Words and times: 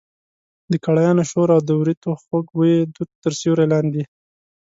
د 0.71 0.73
کړایانو 0.83 1.23
شور 1.31 1.49
او 1.55 1.61
د 1.67 1.69
وریتو 1.79 2.09
خوږ 2.21 2.45
بویه 2.55 2.79
دود 2.95 3.09
تر 3.23 3.31
سیوري 3.39 3.65
لاندې. 3.73 4.03